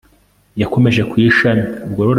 [0.61, 1.65] Yakomeje ku ishami